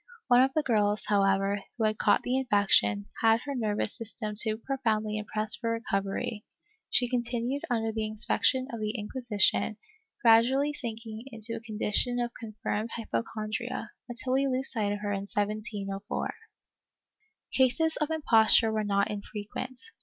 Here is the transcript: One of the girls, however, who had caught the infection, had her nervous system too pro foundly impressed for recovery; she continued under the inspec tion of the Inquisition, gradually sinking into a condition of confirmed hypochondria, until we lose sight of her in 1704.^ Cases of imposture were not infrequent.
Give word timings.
One 0.29 0.41
of 0.41 0.51
the 0.55 0.63
girls, 0.63 1.05
however, 1.09 1.61
who 1.77 1.83
had 1.83 1.99
caught 1.99 2.23
the 2.23 2.35
infection, 2.35 3.05
had 3.21 3.41
her 3.41 3.53
nervous 3.53 3.95
system 3.95 4.33
too 4.35 4.57
pro 4.57 4.77
foundly 4.83 5.19
impressed 5.19 5.59
for 5.59 5.69
recovery; 5.69 6.43
she 6.89 7.07
continued 7.07 7.61
under 7.69 7.91
the 7.91 8.09
inspec 8.09 8.43
tion 8.43 8.67
of 8.73 8.79
the 8.81 8.95
Inquisition, 8.97 9.77
gradually 10.19 10.73
sinking 10.73 11.25
into 11.27 11.53
a 11.53 11.59
condition 11.61 12.19
of 12.19 12.31
confirmed 12.33 12.89
hypochondria, 12.95 13.91
until 14.09 14.33
we 14.33 14.47
lose 14.47 14.71
sight 14.71 14.91
of 14.91 15.01
her 15.01 15.11
in 15.11 15.25
1704.^ 15.25 16.29
Cases 17.53 17.95
of 17.97 18.09
imposture 18.09 18.71
were 18.71 18.83
not 18.83 19.11
infrequent. 19.11 19.79